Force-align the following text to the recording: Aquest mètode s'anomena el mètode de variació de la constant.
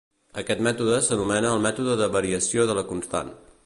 Aquest 0.41 0.63
mètode 0.67 0.97
s'anomena 1.09 1.53
el 1.59 1.63
mètode 1.69 2.01
de 2.03 2.11
variació 2.19 2.69
de 2.73 2.81
la 2.83 2.91
constant. 2.95 3.37